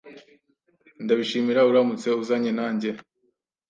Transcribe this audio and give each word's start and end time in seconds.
Ndabishima 1.03 1.61
uramutse 1.69 2.07
uzanye 2.21 2.51
nanjye. 2.57 2.89